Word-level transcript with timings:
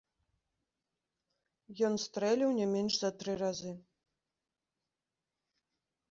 Ён 1.89 1.93
стрэліў 2.03 2.51
не 2.59 2.65
менш 2.73 2.93
за 3.01 3.11
тры 3.23 3.31
разы. 3.41 3.73